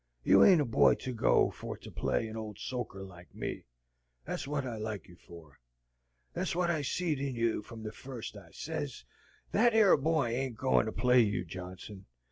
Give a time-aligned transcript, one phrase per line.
[0.23, 3.65] "You ain't a boy to go for to play an ole soaker like me.
[4.25, 5.59] That's wot I like you for.
[6.33, 8.35] Thet's wot I seed in you from the first.
[8.35, 9.05] I sez,
[9.51, 12.07] 'Thet 'ere boy ain't goin' to play you, Johnson!